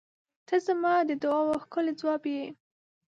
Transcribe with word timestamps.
ته 0.47 0.55
زما 0.67 0.93
د 1.09 1.11
دعاوو 1.23 1.61
ښکلی 1.63 1.93
ځواب 1.99 2.23
یې. 2.33 2.45